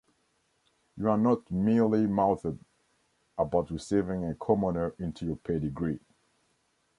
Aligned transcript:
You 0.97 1.11
are 1.11 1.17
not 1.19 1.51
mealy-mouthed 1.51 2.57
about 3.37 3.69
receiving 3.69 4.25
a 4.25 4.33
commoner 4.33 4.95
into 4.97 5.27
your 5.27 5.35
pedigree. 5.35 5.99